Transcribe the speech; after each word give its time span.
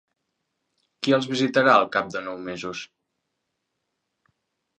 ¿Qui 1.03 1.13
els 1.17 1.27
visitarà 1.33 1.75
al 1.81 1.85
cap 1.97 2.09
de 2.15 2.23
nou 2.29 2.41
mesos? 2.49 2.83